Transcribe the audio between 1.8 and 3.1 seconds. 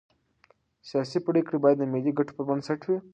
ملي ګټو پر بنسټ وي